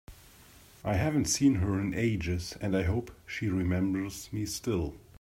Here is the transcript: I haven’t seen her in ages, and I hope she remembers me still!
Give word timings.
I 0.83 0.95
haven’t 0.95 1.25
seen 1.27 1.57
her 1.61 1.79
in 1.79 1.93
ages, 1.93 2.57
and 2.59 2.75
I 2.75 2.81
hope 2.81 3.11
she 3.27 3.49
remembers 3.49 4.33
me 4.33 4.47
still! 4.47 4.95